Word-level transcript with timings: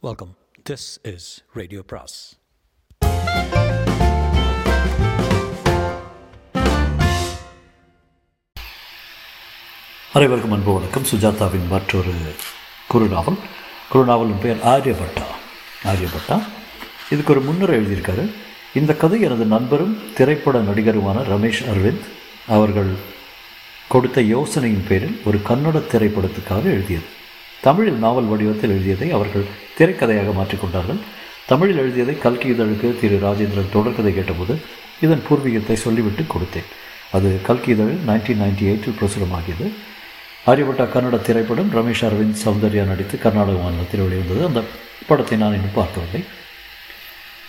Welcome 0.00 0.36
this 0.70 1.14
is 1.14 1.44
radio 1.52 1.82
பிராஸ் 1.82 2.38
அனைவருக்கும் 10.12 10.52
அன்பு 10.52 10.72
வணக்கம். 10.72 11.02
சுஜாதாவின் 11.02 11.68
மற்றொரு 11.68 12.12
குறுநாவல். 12.94 13.38
குறுநாவலின் 13.92 14.40
பெயர் 14.40 14.64
ஆரியபட்டா. 14.64 15.24
ஆரியபட்டா. 15.84 16.42
இதுக்கு 17.10 17.32
ஒரு 17.32 17.40
முன்னுரை 17.40 17.80
எழுதியிருக்காரு. 17.80 18.32
இந்த 18.74 18.94
கதை 18.94 19.20
எனது 19.20 19.44
நண்பரும் 19.44 20.12
திரைப்பட 20.14 20.58
நடிகருமான 20.58 21.22
ரமேஷ் 21.22 21.64
அரவிந்த் 21.64 22.04
அவர்கள் 22.48 22.94
கொடுத்த 23.88 24.20
யோசனையின் 24.22 24.86
பேரில் 24.88 25.20
ஒரு 25.24 25.38
கன்னட 25.38 25.82
திரைப்படத்துக்காக 25.86 26.62
எழுதியது. 26.62 27.16
தமிழில் 27.60 28.02
நாவல் 28.04 28.30
வடிவத்தில் 28.32 28.70
எழுதியதை 28.70 29.10
அவர்கள் 29.10 29.46
திரைக்கதையாக 29.78 30.32
மாற்றிக்கொண்டார்கள். 30.38 31.00
தமிழில் 31.46 31.76
எழுதியதை 31.76 32.18
கல்கி 32.18 32.48
இதழுக்கு 32.52 32.88
திரு 33.00 33.16
ராஜேந்திரன் 33.22 33.74
தொடர்கதை 33.74 34.14
கேட்டபோது 34.14 34.58
இதன் 35.00 35.22
பூர்வீகத்தை 35.28 35.72
சொல்லிவிட்டு 35.72 36.22
கொடுத்தேன். 36.22 36.68
அது 37.12 37.40
கல்கி 37.42 37.70
இதழில் 37.70 38.02
நைன்டீன் 38.08 38.42
நைன்டி 38.42 38.64
எயிட்டில் 38.70 38.98
பிரசுரமாகியது. 39.00 39.66
ஆரியப்பட்டா 40.46 40.84
கன்னட 40.94 41.16
திரைப்படம் 41.22 41.70
ரமேஷ் 41.74 42.04
அரவிந்த் 42.08 42.42
சௌந்தர்யா 42.44 42.84
நடித்து 42.84 43.18
கர்நாடக 43.18 43.58
மாநிலத்தில் 43.58 44.00
வெளிவந்தது. 44.00 44.46
அந்த 44.46 44.60
படத்தை 45.06 45.38
நான் 45.38 45.54
இன்னும் 45.54 45.74
பார்க்கவில்லை. 45.74 46.22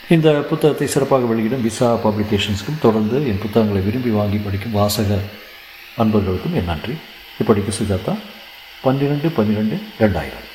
இந்த 0.09 0.29
புத்தகத்தை 0.31 0.87
சிறப்பாக 0.87 1.25
வெளியிடும் 1.25 1.61
விசா 1.61 1.95
பப்ளிகேஷன்ஸ்க்கும் 1.95 2.81
தொடர்ந்து 2.81 3.27
என் 3.27 3.41
புத்தகங்களை 3.41 3.81
விரும்பி 3.85 4.09
வாங்கி 4.09 4.37
படிக்கும் 4.37 4.71
வாசக 4.71 5.19
அன்பர்களுக்கும் 5.97 6.53
என் 6.53 6.69
நன்றி. 6.71 6.93
இப்படிக்கு 7.41 7.73
சுஜாதா. 7.79 8.15
பன்னிரெண்டு 8.81 9.29
பன்னிரெண்டு 9.29 9.77
ரெண்டாயிரம் 9.99 10.47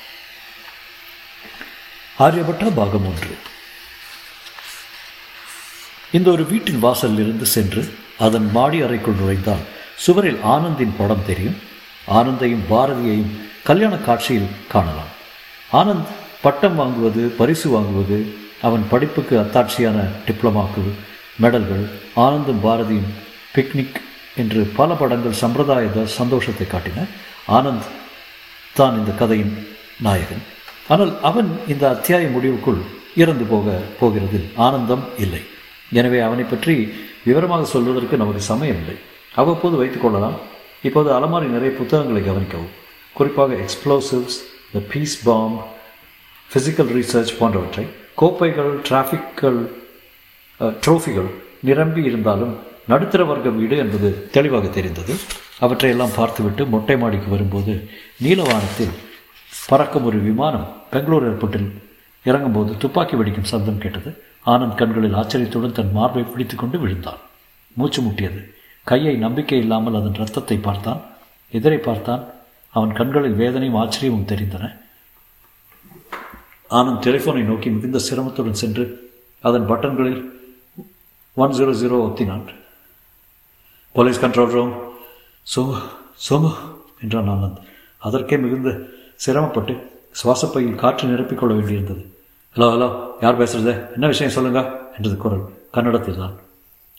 ஆரியபட்டா 2.19 2.71
பாகம் 2.75 3.05
ஒன்று. 3.07 3.35
இந்த 6.11 6.31
ஒரு 6.31 6.45
வீட்டின் 6.45 6.79
வாசலில் 6.79 7.19
இருந்து 7.19 7.45
சென்று 7.45 7.93
அதன் 8.19 8.51
மாடி 8.51 8.81
அறைக்குள் 8.81 9.13
நுழைந்தால் 9.13 9.63
சுவரில் 9.95 10.39
ஆனந்தின் 10.43 10.95
படம் 10.97 11.25
தெரியும். 11.25 11.57
ஆனந்தையும் 12.07 12.65
பாரதியையும் 12.69 13.33
கல்யாண 13.63 13.95
காட்சியில் 13.95 14.49
காணலாம். 14.69 15.11
ஆனந்த் 15.71 16.09
பட்டம் 16.41 16.79
வாங்குவது 16.79 17.27
பரிசு 17.27 17.67
வாங்குவது 17.79 18.19
அவன் 18.61 18.87
படிப்புக்கு 18.89 19.37
அத்தாட்சியான 19.39 20.07
டிப்ளமாக்கு 20.27 20.85
மெடல்கள் 21.41 21.85
ஆனந்தும் 22.15 22.63
பாரதியும் 22.63 23.11
பிக்னிக் 23.55 24.01
என்று 24.35 24.71
பல 24.75 24.93
படங்கள் 24.93 25.41
சம்பிரதாயத 25.41 26.05
சந்தோஷத்தை 26.05 26.67
காட்டின. 26.67 27.05
ஆனந்த் 27.47 27.87
தான் 28.79 28.97
இந்த 28.99 29.11
கதையின் 29.21 29.53
நாயகன். 30.05 30.43
ஆனால் 30.93 31.11
அவன் 31.29 31.49
இந்த 31.73 31.83
அத்தியாய 31.93 32.25
முடிவுக்குள் 32.35 32.81
இறந்து 33.21 33.45
போக 33.51 33.75
போகிறது. 33.99 34.39
ஆனந்தம் 34.65 35.05
இல்லை. 35.23 35.41
எனவே 35.99 36.19
அவனை 36.27 36.45
பற்றி 36.53 36.75
விவரமாக 37.27 37.65
சொல்வதற்கு 37.73 38.15
நமக்கு 38.21 38.41
சமயம் 38.51 38.79
இல்லை. 38.81 38.97
அவ்வப்போது 39.41 39.75
வைத்துக் 39.81 40.03
கொள்ளலாம். 40.03 40.37
இப்போது 40.87 41.09
அலமாரி 41.17 41.47
நிறைய 41.55 41.71
புத்தகங்களை 41.79 42.21
கவனிக்கவும். 42.27 42.73
குறிப்பாக 43.17 43.55
explosives 43.63 44.37
the 44.73 44.81
peace 44.91 45.15
bomb 45.27 45.55
physical 46.51 46.91
research 46.97 47.33
போன்றவற்றை. 47.39 47.85
கோப்பைகள் 48.21 48.71
டிராஃபிக்கள் 48.87 49.59
ட்ரோஃபிகள் 50.83 51.29
நிரம்பி 51.69 52.01
இருந்தாலும் 52.09 52.53
நடுத்தர 52.91 53.21
வர்க்க 53.31 53.57
வீடு 53.59 53.75
என்பது 53.83 54.09
தெளிவாக 54.35 54.65
தெரிந்தது. 54.77 55.13
அவற்றையெல்லாம் 55.59 56.15
பார்த்துவிட்டு 56.15 56.65
மொட்டை 56.65 56.97
மாடிக்கு 56.97 57.29
வரும்போது 57.29 57.89
நீலவானத்தில் 58.23 58.93
பறக்கும் 59.67 60.05
ஒரு 60.05 60.19
விமானம் 60.19 60.67
பெங்களூர் 60.91 61.27
ஏர்போர்ட்டில் 61.27 61.81
இறங்கும்போது 62.25 62.77
துப்பாக்கி 62.77 63.15
வெடிக்கும் 63.15 63.41
சப்தம் 63.41 63.77
கேட்டது. 63.77 64.23
ஆனந்த் 64.45 64.75
கண்களில் 64.75 65.13
ஆச்சரியத்துடன் 65.13 65.71
தன் 65.71 65.91
மார்பை 65.91 66.23
பிடித்து 66.23 66.55
கொண்டு 66.55 66.79
விழுந்தான். 66.79 67.17
மூச்சு 67.73 68.01
முட்டியது. 68.01 68.49
கையை 68.83 69.15
நம்பிக்கை 69.15 69.59
இல்லாமல் 69.59 69.95
அதன் 69.95 70.13
ரத்தத்தை 70.13 70.57
பார்த்தான். 70.57 71.01
எதிரை 71.49 71.77
பார்த்தான். 71.77 72.25
அவன் 72.69 72.93
கண்களில் 72.93 73.31
வேதனையும் 73.31 73.75
ஆச்சரியமும் 73.75 74.29
தெரிந்தன. 74.31 74.77
ஆனந்த் 76.69 77.05
டெலிஃபோனை 77.05 77.43
நோக்கி 77.43 77.69
மிகுந்த 77.69 77.99
சிரமத்துடன் 78.09 78.51
சென்று 78.51 79.11
அதன் 79.41 79.69
பட்டன்களில் 79.69 80.29
one 81.33 81.51
zero 81.51 81.73
zero 81.83 81.97
ஒத்தினான். 82.07 82.45
Police 83.93 84.25
control 84.25 84.49
room 84.49 84.93
Somu 85.53 85.75
Somu 86.29 86.51
என்றான் 87.01 87.29
ஆனந்த். 87.29 87.59
அதற்கே 87.97 88.37
மிகுந்த 88.37 88.79
சிரமப்பட்டு 89.15 89.73
சுவாசப்பையில் 90.23 90.75
காற்று 90.75 91.07
நிரப்பிக்கொள்ள 91.07 91.53
வேண்டியிருந்தது. 91.57 92.03
ஹலோ 92.55 92.67
ஹலோ 92.73 92.87
யார் 93.21 93.39
பேசுறது? 93.39 93.93
என்ன 93.93 94.07
விஷயம் 94.07 94.33
சொல்லுங்க? 94.33 94.89
என்றது 94.97 95.17
குரல். 95.17 95.43
கன்னடத்தில் 95.71 96.17
தான் 96.17 96.35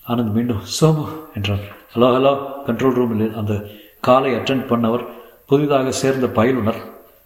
ஆனந்த் 0.08 0.32
மீண்டும் 0.32 0.62
சோமு 0.80 1.04
என்றார் 1.34 1.64
ஹலோ 1.94 2.08
ஹலோ 2.16 2.32
கண்ட்ரோல் 2.66 2.94
ரூமில் 2.94 3.34
அந்த 3.34 3.70
காலை 4.00 4.34
அட்டென்ட் 4.34 4.68
பண்ணவர் 4.70 5.04
புதிதாக 5.46 5.92
சேர்ந்த 5.92 6.26
பயிலுனர். 6.26 6.80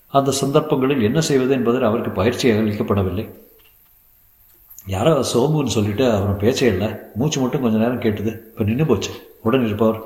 அந்த 0.08 0.30
சந்தர்ப்பங்களில் 0.30 1.02
என்ன 1.02 1.20
செய்வது 1.20 1.52
என்பதில் 1.52 1.82
அவருக்கு 1.82 2.10
பயிற்சி 2.10 2.50
அளிக்கப்படவில்லை. 2.50 3.24
யாரோ 4.86 5.24
சோமுன்னு 5.34 5.76
சொல்லிட்டு 5.76 6.10
அவன் 6.10 6.38
பேச்சே 6.38 6.66
இல்லை. 6.66 6.88
மூச்சு 7.14 7.40
மட்டும் 7.40 7.62
கொஞ்ச 7.62 7.76
நேரம் 7.76 7.98
கேட்டது. 7.98 8.30
இப்போ 8.50 8.64
நின்று 8.64 8.86
போச்சு. 8.86 9.10
உடன் 9.42 9.66
இருப்பவர். 9.66 10.00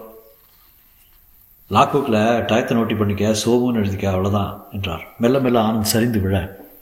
லாக்புக்கில் 1.71 2.19
டயத்தை 2.49 2.73
நோட்டி 2.77 2.95
பண்ணிக்க 2.99 3.31
சோமுன்னு 3.43 3.81
எழுதிக்க 3.83 4.07
அவ்வளோதான் 4.11 4.51
என்றார். 4.71 5.05
மெல்ல 5.19 5.37
மெல்ல 5.45 5.59
ஆனந்த் 5.69 5.93
சரிந்து 5.93 6.21
விழ. 6.21 6.35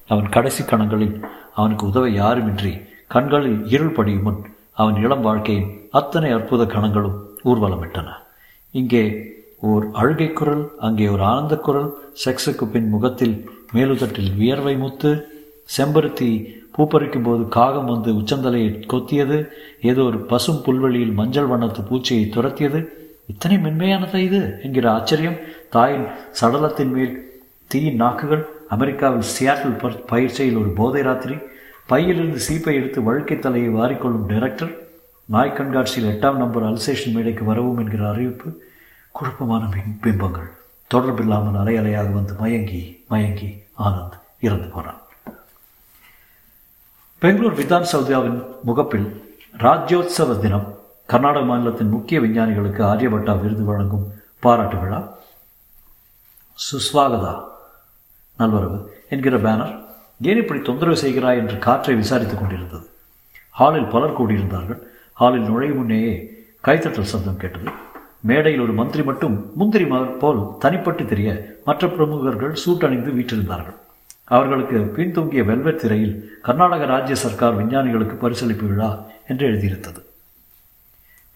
அவன் 0.09 0.29
கடைசி 0.29 0.63
கணங்களில் 0.63 1.15
அவனுக்கு 1.55 1.85
உதவ 1.87 2.09
யாருமின்றி 2.09 2.73
கண்களில் 3.07 3.61
இருள் 3.75 3.95
படியும் 3.97 4.23
முன் 4.23 4.41
அவன் 4.73 4.97
இளம் 5.05 5.21
வாழ்க்கையின் 5.21 5.71
அத்தனை 5.91 6.31
அற்புத 6.31 6.63
கணங்களும் 6.67 7.19
ஊர்வலமிட்டன. 7.45 8.09
இங்கே 8.75 9.05
ஓர் 9.61 9.85
அழுகை 9.93 10.29
குரல் 10.33 10.65
அங்கே 10.79 11.07
ஒரு 11.09 11.23
ஆனந்த 11.23 11.57
குரல் 11.57 11.91
செக்ஸுக்கு 12.25 12.67
பின் 12.67 12.89
முகத்தில் 12.89 13.37
மேலுதட்டில் 13.75 14.33
வியர்வை 14.41 14.75
முத்து 14.77 15.11
செம்பருத்தி 15.77 16.31
பூப்பறிக்கும் 16.77 17.23
போது 17.23 17.49
காகம் 17.49 17.85
வந்து 17.85 18.11
உச்சந்தலையை 18.13 18.71
கொத்தியது 18.93 19.39
ஏதோ 19.81 20.03
ஒரு 20.03 20.19
பசும் 20.33 20.61
புல்வெளியில் 20.65 21.13
மஞ்சள் 21.13 21.51
வண்ணத்து 21.51 21.83
பூச்சியை 21.91 22.25
துரத்தியது 22.29 22.81
இத்தனை 23.27 23.57
மென்மையானதா 23.57 24.17
இது 24.17 24.61
என்கிற 24.63 24.93
ஆச்சரியம். 24.93 25.39
தாயின் 25.71 26.07
சடலத்தின் 26.41 26.93
மேல் 26.93 27.15
தீயின் 27.67 27.95
நாக்குகள் 27.95 28.49
அமெரிக்காவில் 28.69 29.31
சியாட்டில் 29.39 30.01
பயிற்சியில் 30.07 30.57
ஒரு 30.57 30.69
போதை 30.69 31.03
ராத்திரி 31.03 31.37
பையிலிருந்து 31.87 32.41
சீப்பை 32.49 32.75
எடுத்து 32.75 33.03
வழுக்கை 33.03 33.39
தலையை 33.39 33.71
வாரிக்கொள்ளும் 33.75 34.27
டைரக்டர் 34.27 34.73
நாய் 35.25 35.53
கண்காட்சியில் 35.53 36.11
எட்டாம் 36.13 36.37
நம்பர் 36.37 36.65
அல்சேஷன் 36.65 37.13
மேடைக்கு 37.13 37.45
வரவும் 37.45 37.79
என்கிற 37.79 38.11
அறிவிப்பு 38.11 38.63
குழப்பமான 39.11 39.69
பிம்பங்கள். 40.01 40.51
தொடர்பில்லாமல் 40.95 41.59
அலை 41.61 41.75
அலையாக 41.79 42.13
வந்து 42.13 42.35
மயங்கி 42.35 43.05
மயங்கி 43.09 43.49
ஆனந்த் 43.79 44.19
இறந்து 44.41 44.69
போனான். 44.69 45.01
பெங்களூர் 47.19 47.59
விதான் 47.59 47.91
சௌத்யாவின் 47.93 48.39
முகப்பில் 48.65 49.09
ராஜ்யோத்சவ 49.59 50.39
தினம் 50.39 50.69
கர்நாடக 51.07 51.45
மாநிலத்தின் 51.45 51.89
முக்கிய 51.89 52.21
விஞ்ஞானிகளுக்கு 52.21 52.83
ஆரியபட்டா 52.83 53.41
விருது 53.41 53.65
வழங்கும் 53.65 54.07
பாராட்டு 54.41 54.77
விழா. 54.77 55.01
சுஸ்வாகதா 56.59 57.35
நல்வரவு 58.39 58.79
என்கிற 59.09 59.37
பேனர் 59.39 59.73
ஏன் 60.23 60.37
இப்படி 60.37 60.61
தொந்தரவு 60.61 60.97
செய்கிறாய் 60.97 61.39
என்று 61.39 61.59
காற்றை 61.59 61.95
விசாரித்துக் 61.95 62.39
கொண்டிருந்தது. 62.39 62.87
ஹாலில் 63.51 63.93
பலர் 63.95 64.17
கூடியிருந்தார்கள். 64.19 64.81
ஹாலில் 65.13 65.49
நுழையும் 65.49 65.77
முன்னேயே 65.77 66.15
கைத்தட்டல் 66.65 67.11
சப்தம் 67.13 67.41
கேட்டது. 67.43 67.71
மேடையில் 68.21 68.63
ஒரு 68.63 68.73
மந்திரி 68.73 69.03
மட்டும் 69.03 69.53
முந்திரி 69.57 69.87
போல் 70.23 70.41
தனிப்பட்டு 70.61 71.05
தெரிய 71.05 71.29
மற்ற 71.65 71.89
பிரமுகர்கள் 71.89 72.55
சூட்டணிந்து 72.65 73.11
வீற்றிருந்தார்கள். 73.19 73.79
அவர்களுக்கு 74.25 74.79
பின்தூங்கிய 74.97 75.45
வெல்வெட் 75.45 75.81
திரையில் 75.81 76.41
கர்நாடக 76.43 76.87
ராஜ்ய 76.87 77.15
சர்க்கார் 77.15 77.59
விஞ்ஞானிகளுக்கு 77.59 78.17
பரிசளிப்பு 78.23 78.67
விழா 78.67 78.91
என்று 79.29 79.45
எழுதியிருந்தது. 79.49 80.01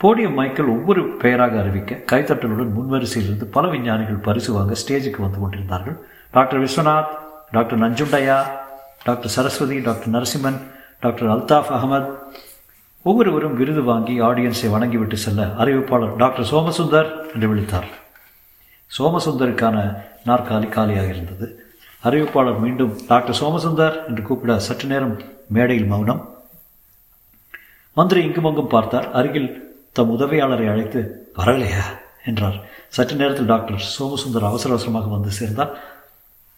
போடியம் 0.02 0.34
மைக்கேல் 0.34 0.66
ஒவ்வொரு 0.66 1.02
பெயராக 1.08 1.60
அறிவிக்க 1.60 1.94
கைத்தட்டலுடன் 2.12 2.72
முன்வரிசையிலிருந்து 2.78 3.44
பல 3.44 3.68
விஞ்ஞானிகள் 3.68 4.14
பரிசு 4.14 4.52
வாங்க 4.52 4.72
ஸ்டேஜுக்கு 4.72 5.20
வந்து 5.20 5.38
கொண்டிருந்தார்கள். 5.38 6.06
Doctor 6.30 6.62
Viswanath 6.62 7.12
doctor 7.50 7.80
Nanjundaiah 7.80 8.42
doctor 9.04 9.28
Saraswathi 9.28 9.80
doctor 9.80 10.12
Narasimhan 10.12 10.58
doctor 11.00 11.28
Altaf 11.28 11.72
Ahmed 11.76 12.14
ஒவ்வொருவரும் 13.02 13.56
விருது 13.56 13.82
வாங்கி 13.82 14.20
ஆடியன்ஸை 14.20 14.70
வணங்கிவிட்டு 14.70 15.16
செல்ல 15.16 15.42
அறிவிப்பாளர் 15.58 16.16
டாக்டர் 16.16 16.44
சோமசுந்தர் 16.44 17.32
என்று 17.34 17.54
விழித்தார். 17.54 17.88
சோமசுந்தருக்கான 18.98 19.96
நாற்காலி 20.26 20.68
காலியாக 20.68 21.06
இருந்தது. 21.06 21.74
அறிவிப்பாளர் 22.04 22.58
மீண்டும் 22.58 22.96
டாக்டர் 23.08 23.34
சோமசுந்தர் 23.34 24.06
என்று 24.08 24.22
கூப்பிட 24.22 24.58
சற்று 24.58 24.88
நேரம் 24.88 25.20
மேடையில் 25.48 25.86
மௌனம். 25.86 26.34
மந்திரி 27.92 28.26
இங்குமங்கும் 28.26 28.66
பார்த்தார். 28.66 29.12
அருகில் 29.12 29.65
தம் 29.96 30.12
உதவியாளரை 30.18 30.66
அழைத்து 30.70 31.00
வரலையா? 31.36 31.84
என்றார். 32.24 32.56
சற்று 32.88 33.16
நேரத்தில் 33.16 33.46
டாக்டர் 33.46 33.78
சோமசுந்தர் 33.78 34.44
அவசர 34.44 34.74
அவசரமாக 34.74 35.06
வந்து 35.06 35.30
சேர்ந்தார். 35.30 35.72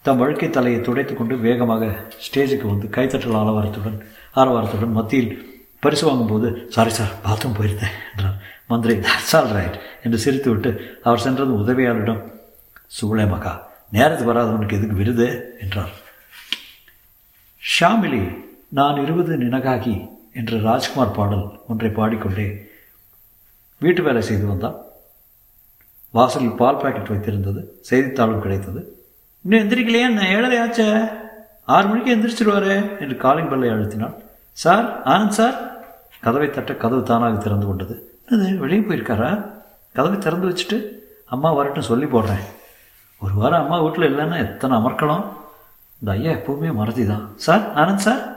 தம் 0.04 0.16
வழுக்கை 0.16 0.50
தலையை 0.50 0.80
துடைத்து 0.80 1.14
கொண்டு 1.14 1.36
வேகமாக 1.36 1.86
ஸ்டேஜுக்கு 2.24 2.66
வந்து 2.66 2.86
கைத்தட்டல் 2.86 3.38
ஆலவாரத்துடன் 3.40 3.98
ஆரவாரத்துடன் 4.34 4.92
மத்தியில் 4.92 5.32
பரிசு 5.80 6.06
வாங்கும்போது 6.06 6.66
சாரி 6.68 6.90
சார் 6.90 7.12
பாத்ரூம் 7.24 7.56
போயிருந்தேன் 7.58 7.96
என்றார். 8.12 8.36
மந்திரி 8.66 8.94
தட்ஸ் 8.98 9.34
ஆல் 9.36 9.52
ரைட் 9.52 9.76
என்று 10.02 10.18
சிரித்துவிட்டு 10.24 10.70
அவர் 11.02 11.18
சென்றது 11.18 11.52
உதவியாளரிடம் 11.52 12.22
சூளே 12.96 13.28
மகா 13.28 13.52
நேரத்துக்கு 13.92 14.32
வராதவனுக்கு 14.32 14.78
எதுக்கு 14.78 14.96
விருது? 14.96 15.56
என்றார். 15.60 15.92
ஷாமிலி 17.62 18.22
நான் 18.68 19.02
இருபது 19.02 19.36
நினகாகி 19.36 20.08
என்று 20.32 20.56
ராஜ்குமார் 20.60 21.10
பாடல் 21.10 21.60
ஒன்றை 21.68 21.90
பாடிக்கொண்டே 21.90 22.48
வீட்டு 23.78 24.02
வேலை 24.02 24.22
செய்து 24.22 24.46
வந்தான் 24.46 24.74
வாசலில் 26.10 26.56
பால் 26.56 26.76
பாக்கெட் 26.76 27.06
வைத்திருந்தது 27.06 27.64
செய்தித்தாளும் 27.90 28.38
கிடைத்தது. 28.38 29.04
இன்னும் 29.42 29.68
எந்திரிக்கலையா? 29.68 30.12
நான் 30.12 30.24
ஏழரை 30.24 30.58
ஆச்சே. 30.58 31.12
ஆறு 31.64 31.88
மணிக்கு 31.88 32.16
எந்திரிச்சிருவாரு 32.16 33.00
என்று 33.00 33.16
காலிங் 33.16 33.48
பெல்லை 33.48 33.70
அழுத்தினாள். 33.70 34.14
Sir 34.52 35.02
Anand 35.02 35.28
sir. 35.28 35.86
கதவை 36.20 36.50
தட்ட 36.50 36.74
கதவு 36.74 37.02
தானாக 37.02 37.36
திறந்து 37.36 37.66
கொண்டது. 37.66 38.20
அது 38.30 38.58
வெளியே 38.58 38.80
போயிருக்காரா? 38.80 39.50
கதவை 39.92 40.18
திறந்து 40.18 40.48
வச்சுட்டு 40.48 40.88
அம்மா 41.26 41.52
வரட்டும் 41.52 41.82
சொல்லி 41.82 42.04
போடுறேன். 42.04 42.46
ஒரு 43.20 43.34
வாரம் 43.34 43.62
அம்மா 43.62 43.80
வீட்டில் 43.80 44.02
இல்லைன்னா 44.02 44.38
எத்தனை 44.38 44.76
அமர்க்கலாம் 44.76 45.24
இந்த 46.00 46.12
ஐயா 46.12 46.30
எப்பவுமே 46.30 46.74
மறதி 46.74 47.06
தான் 47.06 47.32
சார் 47.36 47.74
ஆனந்த் 47.74 47.96
சார்? 47.96 48.36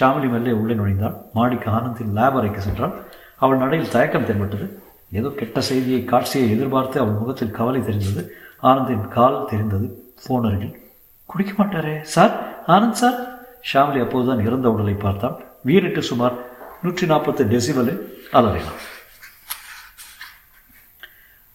ஷாமிலி 0.00 0.28
மெல்லே 0.28 0.52
உள்ளே 0.52 0.74
நுழைந்தாள். 0.74 1.16
மாடிக்கு 1.32 1.70
ஆனந்தின் 1.70 2.12
லேப் 2.14 2.36
அறைக்கு 2.36 2.60
சென்றாள். 2.60 2.92
அவள் 3.44 3.60
நடையில் 3.62 3.92
தயக்கம் 3.94 4.28
தென்பட்டது. 4.28 4.66
ஏதோ 5.18 5.28
கெட்ட 5.40 5.60
செய்தியை 5.68 6.00
காட்சியை 6.12 6.46
எதிர்பார்த்து 6.54 6.96
அவள் 7.00 7.20
முகத்தில் 7.20 7.56
கவலை 7.58 7.80
தெரிந்தது. 7.88 8.22
ஆனந்தின் 8.70 9.06
கால் 9.16 9.38
தெரிந்தது 9.50 9.86
போன் 10.26 10.46
அருகில். 10.48 10.74
குடிக்க 11.30 11.52
மாட்டாரே 11.58 11.94
சார்? 12.14 12.34
ஆனந்த் 12.74 13.00
சார்? 13.02 13.18
ஷாமிலி 13.70 14.00
அப்போதுதான் 14.04 14.44
இறந்த 14.46 14.66
உடலை 14.74 14.94
பார்த்தான். 15.04 15.36
வீரிட்டு 15.68 16.02
சுமார் 16.10 16.36
நூற்றி 16.82 17.06
நாற்பது 17.12 17.44
டெசிவலில் 17.52 18.00
அலறினான் 18.38 18.80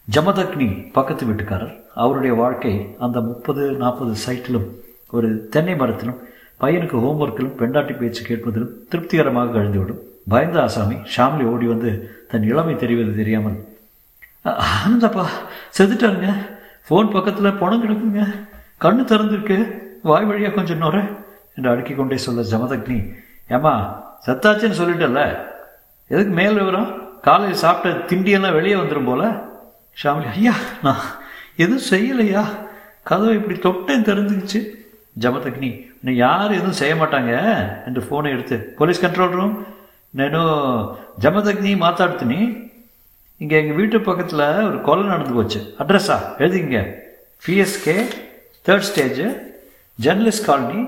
ஜமதக்னி 0.07 0.67
பக்கத்து 0.97 1.23
வீட்டுக்காரர். 1.29 1.73
அவருடைய 2.03 2.33
வாழ்க்கை 2.41 2.73
அந்த 3.05 3.17
முப்பது 3.29 3.63
நாற்பது 3.81 4.13
சைட்டிலும் 4.25 4.67
ஒரு 5.17 5.29
தென்னை 5.53 5.75
மரத்திலும் 5.81 6.21
பையனுக்கு 6.61 6.97
ஹோம்ஒர்க்கிலும் 7.05 7.57
பெண்டாட்டி 7.61 7.93
பேச்சு 7.93 8.21
கேட்பதிலும் 8.29 8.75
திருப்திகரமாக 8.91 9.53
கழிந்துவிடும் 9.55 10.03
பயந்த 10.27 10.61
ஆசாமி 10.61 10.97
ஷாமிலி 11.15 11.45
ஓடி 11.53 11.67
வந்து 11.73 11.91
தன் 12.31 12.47
இளமை 12.51 12.75
தெரிவது 12.75 13.11
தெரியாமல் 13.15 13.57
ஆனந்தப்பா 14.45 15.25
செத்துட்டாருங்க 15.77 16.29
ஃபோன் 16.87 17.13
பக்கத்தில் 17.13 17.57
பணம் 17.61 17.81
கிடக்குங்க. 17.83 18.21
கண்ணு 18.83 19.03
திறந்துருக்கு. 19.09 19.57
வாய் 20.09 20.25
வழியாக 20.25 20.55
கொஞ்சம் 20.55 20.77
நுர 20.77 20.95
என்று 21.55 21.69
அடுக்கி 21.69 21.93
கொண்டே 21.93 22.17
சொல்ல 22.17 22.41
ஜமதக்னி 22.51 22.97
ஏமா 23.49 23.73
செத்தாச்சுன்னு 24.25 24.79
சொல்லிட்டல்ல? 24.79 25.21
எதுக்கு 26.07 26.33
மேல் 26.33 26.53
விவரம்? 26.53 26.89
காலையில் 27.21 27.61
சாப்பிட்ட 27.63 28.15
திண்டியெல்லாம் 28.15 28.57
வெளியே 28.57 28.75
வந்துடும் 28.75 29.05
போல. 29.05 29.23
ஷாமிலி 30.03 30.29
ஐயா 30.35 30.53
நான் 30.83 31.03
எதுவும் 31.55 31.87
செய்யலையா? 31.89 32.43
கதவை 33.03 33.33
இப்படி 33.39 33.57
தொட்டேன் 33.59 34.07
தெரிஞ்சுக்கிச்சு. 34.09 34.61
ஜமதக்னி 35.19 35.71
இன்னும் 35.99 36.21
யாரும் 36.25 36.57
எதுவும் 36.59 36.79
செய்ய 36.81 36.95
மாட்டாங்க 36.95 37.33
என்று 37.85 38.01
ஃபோனை 38.07 38.31
எடுத்து 38.35 38.57
போலீஸ் 38.79 39.03
கண்ட்ரோல் 39.05 39.37
ரூம் 39.39 39.55
నేను 40.19 40.41
ஜமதக்னி 41.23 41.71
மாத்தாடுத்துனி. 41.83 42.39
இங்கே 43.41 43.55
எங்கள் 43.61 43.77
வீட்டு 43.79 43.97
பக்கத்தில் 44.07 44.43
ஒரு 44.67 44.77
கொலை 44.87 45.03
நடந்து 45.11 45.33
போச்சு. 45.37 45.59
அட்ரஸா? 45.81 46.17
எழுதிங்க 46.43 46.79
BSK 47.45 47.95
third 48.67 48.87
stage 48.89 49.21
journalist 50.05 50.47
colony 50.47 50.79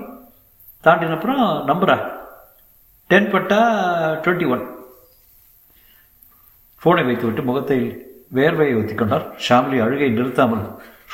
தாண்டினப்புறம் 0.84 1.42
நம்புறா. 1.70 1.96
டென் 3.10 3.30
பட்டா 3.34 3.60
டுவெண்ட்டி 4.24 4.46
ஒன் 4.54 4.64
ஃபோனை 6.82 7.04
வைத்துவிட்டு 7.08 7.42
முகத்தை 7.48 7.78
வேர்வையை 8.36 8.74
ஒத்திக்கொண்டார் 8.80 9.24
ஷாமிலி 9.46 9.78
அழுகை 9.84 10.10
நிறுத்தாமல் 10.18 10.64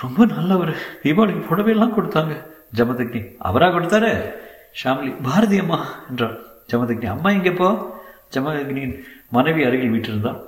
ரொம்ப 0.00 0.26
நல்லவர். 0.34 0.72
தீபாவளிக்கு 1.02 1.44
புடவையெல்லாம் 1.50 1.96
கொடுத்தாங்க. 1.98 2.34
ஜமதக்னி 2.78 3.20
அவராக 3.48 3.74
கொடுத்தாரு? 3.76 4.12
ஷாமிலி 4.80 5.12
பாரதி 5.28 5.58
அம்மா 5.64 5.78
என்றார். 6.10 6.36
ஜமதக்னி 6.72 7.08
அம்மா 7.14 7.30
எங்கேப்போ? 7.36 7.68
ஜமதக்னியின் 8.32 9.02
மனைவி 9.30 9.64
அருகில் 9.64 9.92
வீட்டிருந்தாள் 9.92 10.40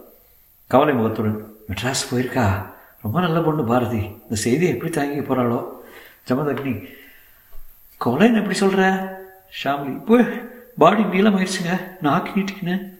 கவலை 0.66 0.94
முகத்துடன் 0.94 1.54
மெட்ராஸ் 1.68 2.08
போயிருக்கா? 2.10 2.66
ரொம்ப 3.02 3.20
நல்ல 3.20 3.40
பொண்ணு 3.40 3.64
பாரதி. 3.64 3.98
இந்த 3.98 4.34
செய்தியை 4.34 4.74
எப்படி 4.74 4.92
தாங்கி 4.92 5.20
போகிறாளோ 5.20 5.64
ஜமதக்னி 6.28 6.84
கொலைன்னு 8.04 8.34
எப்படி 8.34 8.54
சொல்கிற 8.54 8.82
ஷாமிலி 9.64 9.94
இப்போ 9.94 10.24
பாடி 10.78 11.02
நீளமாயிருச்சுங்க. 11.02 11.80
நாக்கு 12.00 12.40
நீட்டிக்கினேன். 12.40 12.98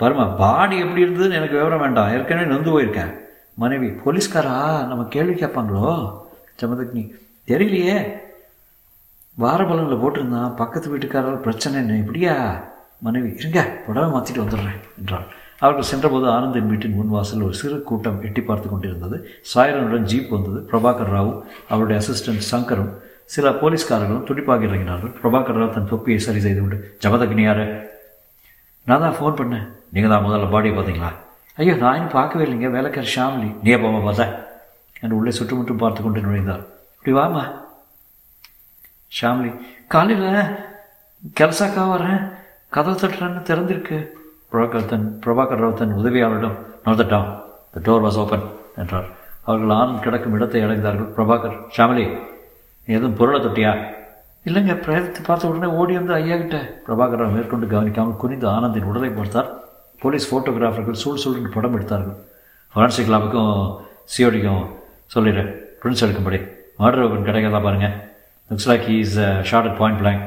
பாருமா 0.00 0.36
பாடி 0.36 0.78
எப்படி 0.78 1.04
இருந்ததுன்னு 1.04 1.32
எனக்கு 1.32 1.56
விவரம் 1.56 1.80
வேண்டாம். 1.80 2.12
ஏற்கனவே 2.12 2.46
நொந்து 2.46 2.70
போயிருக்கேன். 2.70 3.14
மனைவி 3.54 3.88
போலீஸ்காரா? 3.88 4.86
நம்ம 4.86 5.04
கேள்வி 5.04 5.44
கேட்பாங்களோ? 5.44 6.20
ஜமதக்னி 6.60 7.14
தெரியலையே. 7.46 8.12
வார 9.34 9.64
பலனில் 9.64 10.02
போட்டிருந்தான். 10.02 10.56
பக்கத்து 10.56 10.98
வீட்டுக்காரர் 10.98 11.40
பிரச்சனை 11.40 11.78
என்ன 11.78 11.96
இப்படியா? 11.96 12.70
மனைவி 13.04 13.28
இருங்க 13.38 13.60
புடவை 13.86 14.08
மாற்றிட்டு 14.14 14.42
வந்துடுறேன் 14.42 14.80
என்றாள். 15.00 15.26
அவர்கள் 15.62 15.88
சென்றபோது 15.90 16.26
ஆனந்தின் 16.36 16.70
வீட்டின் 16.72 16.96
முன் 16.98 17.12
வாசல் 17.14 17.44
ஒரு 17.46 17.54
சிறு 17.60 17.76
கூட்டம் 17.88 18.18
எட்டி 18.26 18.42
பார்த்து 18.42 18.68
கொண்டிருந்தது. 18.68 19.16
சாயரனுடன் 19.52 20.08
ஜீப் 20.12 20.30
வந்தது. 20.34 20.58
பிரபாகர் 20.70 21.12
ராவ் 21.14 21.32
அவருடைய 21.72 21.98
அசிஸ்டன்ட் 22.02 22.46
சங்கரும் 22.52 22.92
சில 23.34 23.50
போலீஸ்காரர்களும் 23.60 24.26
துடிப்பாக 24.30 24.66
இறங்கினார்கள். 24.68 25.12
பிரபாகர் 25.22 25.58
ராவ் 25.60 25.74
தன் 25.76 25.90
தொப்பியை 25.92 26.18
சரி 26.26 26.40
செய்து 26.46 26.60
கொண்டு 26.60 26.78
ஜமதக்னி 27.04 27.44
நான் 28.86 29.04
தான் 29.04 29.16
ஃபோன் 29.18 29.38
பண்ணேன். 29.40 29.66
நீங்கள் 29.94 30.12
தான் 30.12 30.24
முதல்ல 30.24 30.46
பாடியை 30.54 30.74
பார்த்தீங்களா? 30.76 31.10
ஐயோ 31.60 31.74
நான் 31.82 31.96
இன்னும் 31.98 32.16
பார்க்கவே 32.18 32.44
இல்லைங்க. 32.46 32.68
வேலைக்கார 32.76 33.06
ஷாமிலி. 33.16 33.48
நீ 33.62 33.74
போமா 33.74 34.00
பார்த்தா. 34.06 34.26
என்று 35.00 35.16
உள்ளே 35.16 35.32
சுற்றுமுற்றும் 35.38 35.82
பார்த்து 35.82 36.02
கொண்டு 36.02 36.20
நுழைந்தார். 36.20 36.62
இப்படி 36.96 37.12
வாமா 37.18 37.44
ஷாமிலி 39.18 39.50
காலையில் 39.94 40.56
கலசாக்கா 41.40 41.84
வரேன். 41.94 42.22
கதவு 42.74 42.96
தட்டுறேன்னு 43.00 43.40
திறந்திருக்கு. 43.48 43.96
பிரபாகர் 44.50 44.90
தன் 44.90 45.06
பிரபாகர் 45.24 45.60
ராவ் 45.62 45.78
தன் 45.80 45.96
உதவியாளரிடம் 46.00 46.56
நோதட்டான் 46.86 47.28
த 47.74 47.80
டோர் 47.86 48.04
வாஸ் 48.04 48.18
ஓப்பன் 48.22 48.46
என்றார். 48.82 49.08
அவர்கள் 49.48 49.74
ஆண் 49.78 49.92
கிடக்கும் 50.04 50.34
இடத்தை 50.36 50.60
அடைந்தார்கள் 50.64 51.10
பிரபாகர். 51.16 51.56
ஷாமிலி 51.76 52.04
எதுவும் 52.96 53.16
பொருளை 53.18 53.40
தொட்டியா? 53.46 53.72
இல்லைங்க 54.48 54.74
பிரேதத்தை 54.84 55.20
பார்த்த 55.26 55.50
உடனே 55.50 55.68
ஓடி 55.80 55.92
வந்து 55.98 56.14
ஐயா 56.20 56.36
கிட்ட 56.42 56.58
பிரபாகர் 56.86 57.20
ராவ் 57.22 57.34
மேற்கொண்டு 57.36 57.66
கவனிக்காமல் 57.74 58.20
குனிந்து 58.22 58.46
ஆனந்தின் 58.54 58.88
உடலை 58.90 59.10
பார்த்தார். 59.18 59.50
போலீஸ் 60.02 60.28
ஃபோட்டோகிராஃபர்கள் 60.30 61.00
சூழ் 61.02 61.22
சூழ்ந்து 61.24 61.54
படம் 61.56 61.76
எடுத்தார்கள். 61.78 62.16
ஃபாரன்சிக் 62.74 63.12
லாபுக்கும் 63.14 63.54
சிஓடிக்கும் 64.14 64.64
சொல்லிடுறேன் 65.14 65.50
பிரின்ஸ் 65.82 66.04
எடுக்கும்படி. 66.06 66.40
மர்டர் 66.82 67.02
வெப்பன் 67.04 67.28
கிடைக்காதா 67.28 67.60
பாருங்கள் 67.66 67.96
looks 68.50 68.68
like 68.70 68.86
he's 68.90 69.16
shot 69.50 69.68
at 69.70 69.78
point 69.80 70.00
blank 70.02 70.24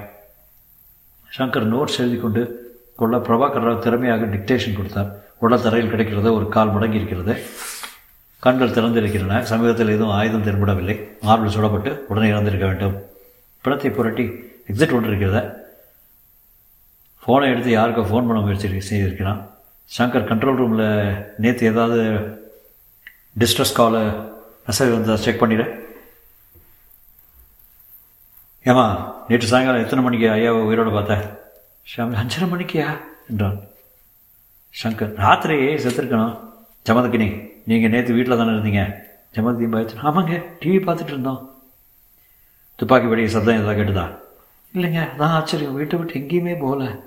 Shankar 1.38 1.70
notes 1.74 2.00
எழுதி 2.00 2.18
கொண்டு 2.18 2.42
கொள்ள 2.96 3.18
பிரபாகர் 3.18 3.65
ராவ் 3.68 3.84
திறமையாக 3.86 4.25
டிக்டேஷன் 4.25 4.75
கொடுத்தார். 4.75 5.10
உடல் 5.39 5.62
தரையில் 5.62 5.89
கிடைக்கிறது 5.89 6.34
ஒரு 6.34 6.50
கால் 6.50 6.74
முடங்கி 6.74 6.94
இருக்கிறது. 6.94 7.34
கண்கள் 8.39 8.70
திறந்திருக்கின்றன. 8.70 9.42
சமீபத்தில் 9.42 9.88
எதுவும் 9.88 10.13
ஆயுதம் 10.18 10.44
தென்படவில்லை. 10.44 10.96
மார்பிள் 11.22 11.56
சுடப்பட்டு 11.56 12.00
உடனே 12.08 12.27
இறந்திருக்க 12.30 12.65
வேண்டும். 12.65 12.96
பிணத்தை 13.62 13.89
புரட்டி 13.89 14.25
எக்ஸிட் 14.72 14.94
ஒன்று 14.94 15.12
இருக்கிறத 15.12 15.42
ஃபோனை 17.25 17.50
எடுத்து 17.51 17.72
யாருக்கோ 17.72 18.04
ஃபோன் 18.10 18.27
பண்ண 18.30 18.39
முயற்சி 18.39 18.82
செய்திருக்கிறான். 18.89 19.42
சங்கர் 19.98 20.30
கண்ட்ரோல் 20.30 20.60
ரூமில் 20.62 20.88
நேற்று 21.38 21.68
ஏதாவது 21.68 22.01
டிஸ்ட்ரஸ் 23.39 23.77
காலை 23.80 24.01
மெசேஜ் 24.68 24.96
வந்து 24.98 25.18
செக் 25.18 25.42
பண்ணிடு. 25.44 25.65
ஏமா 28.65 29.13
நேற்று 29.27 29.48
சாயங்காலம் 29.48 29.84
எத்தனை 29.84 30.03
மணிக்கு 30.03 30.27
ஐயாவை 30.27 30.62
உயிரோடு 30.63 30.91
பார்த்தேன் 30.91 31.24
ஷாமி 31.95 32.15
அஞ்சரை 32.22 32.45
மணிக்கியா 32.51 32.88
என்றான். 33.29 33.60
சங்கர் 34.84 35.15
ராத்திரி 35.15 35.55
செத்துருக்கணும். 35.55 36.39
ஜமதக்கினி 36.86 37.50
நீங்கள் 37.65 37.89
நேற்று 37.89 38.13
வீட்டில் 38.13 38.38
தானே 38.38 38.50
இருந்தீங்க? 38.50 38.95
ஜமதக்கினி 39.36 39.69
பயத்து 39.75 40.00
ஆமாங்க 40.03 40.43
டிவி 40.60 40.79
பார்த்துட்டு 40.88 41.13
இருந்தோம். 41.13 41.55
துப்பாக்கி 42.75 43.07
வெடி 43.07 43.27
சத்தம் 43.27 43.57
ஏதாவது 43.57 43.81
கேட்டுதா? 43.81 44.05
இல்லைங்க 44.74 45.07
அதான் 45.17 45.36
ஆச்சரியம். 45.38 45.75
வீட்டை 45.75 46.00
விட்டு 46.00 46.19
எங்கேயுமே 46.19 46.60
போகல. 46.60 47.00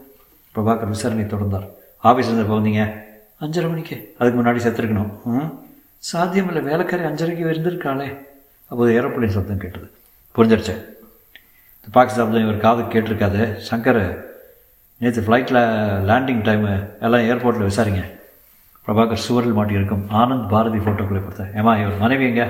பிரபாகர் 0.54 0.88
விசாரணை 0.88 1.24
தொடர்ந்தார். 1.24 1.68
ஆஃபீஸ் 2.04 2.32
இருந்து 2.32 2.54
போந்தீங்க 2.54 2.82
அஞ்சரை 3.40 3.68
மணிக்கு. 3.68 4.14
அதுக்கு 4.18 4.42
முன்னாடி 4.42 4.56
செத்துருக்கணும். 4.66 5.22
ம்? 5.24 5.66
சாத்தியம் 5.98 6.46
இல்லை 6.46 6.62
வேலைக்காரி 6.62 7.02
அஞ்சரைக்கு 7.02 7.46
இருந்திருக்காளே 7.48 8.18
அப்போது 8.68 9.02
ஏரோப்ளேன் 9.02 9.28
சத்தம் 9.28 9.58
கேட்டது. 9.58 9.90
புரிஞ்சிருச்சு 10.36 10.96
துப்பாக்கி 11.88 12.14
சப்தம் 12.14 12.42
இவர் 12.42 12.56
காது 12.56 12.82
கேட்டிருக்காது 12.82 13.58
சங்கர் 13.70 14.24
நேற்று 14.98 15.20
ஃப்ளைட்டில் 15.20 15.58
லேண்டிங் 16.08 16.42
டைமு 16.48 17.00
எல்லாம் 17.00 17.20
ஏர்போர்ட்டில் 17.20 17.68
விசாரிங்க. 17.68 18.02
பிரபாகர் 18.86 19.22
சுவரில் 19.26 19.56
மாட்டியிருக்கும். 19.56 20.02
ஆனந்த் 20.12 20.48
பாரதி 20.48 20.78
ஃபோட்டோக்குள்ளே 20.78 21.22
கொடுத்தேன் 21.22 21.52
ஏமா 21.54 21.72
இவர் 21.80 21.96
மனைவி 22.00 22.24
எங்க? 22.24 22.44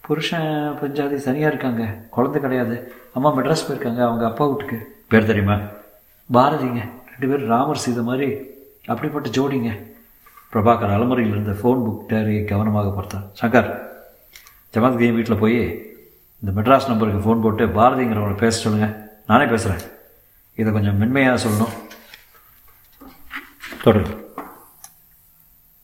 புருஷன் 0.00 0.74
பஞ்சாதி 0.80 1.14
சனியாக 1.14 1.52
இருக்காங்க. 1.52 1.94
குழந்தை 2.10 2.40
கிடையாது. 2.40 2.92
அம்மா 3.14 3.36
மெட்ராஸ் 3.36 3.64
போயிருக்காங்க. 3.68 4.02
அவங்க 4.08 4.26
அப்பா 4.26 4.46
வீட்டுக்கு. 4.46 4.78
பேர் 5.08 5.26
தெரியுமா? 5.26 5.54
பாரதிங்க. 6.32 6.82
ரெண்டு 7.10 7.28
பேரும் 7.28 7.48
ராமர் 7.48 7.84
சீதை 7.84 8.02
மாதிரி 8.02 8.36
அப்படிப்பட்ட 8.86 9.28
ஜோடிங்க. 9.28 9.70
பிரபாகர் 10.52 10.94
அலமுறையில் 10.94 11.34
இருந்த 11.34 11.50
ஃபோன் 11.50 11.82
புக் 11.86 12.12
டேரியை 12.12 12.44
கவனமாக 12.44 12.90
பார்த்தான் 12.90 13.30
சங்கர் 13.40 13.70
ஜமாத்கீன் 14.74 15.14
வீட்டில் 15.14 15.42
போய் 15.44 15.60
இந்த 16.42 16.60
மெட்ராஸ் 16.60 16.88
நம்பருக்கு 16.88 17.20
ஃபோன் 17.24 17.42
போட்டு 17.42 17.66
பாரதிங்கிறவங்களை 17.66 18.36
பேச 18.36 18.58
சொல்லுங்கள் 18.58 18.94
நானே 19.26 19.44
பேசுகிறேன் 19.44 19.84
இதை 20.54 20.72
கொஞ்சம் 20.72 20.96
மென்மையாக 20.96 21.48
சொல்லணும். 21.48 21.74
தொடரும் 23.82 24.25